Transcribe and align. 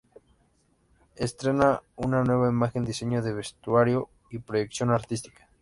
Estrena 1.15 1.83
una 1.95 2.23
nueva 2.23 2.49
imagen 2.49 2.83
diseño 2.83 3.21
de 3.21 3.35
vestuario 3.35 4.09
y 4.31 4.39
proyección 4.39 4.89
artística. 4.89 5.47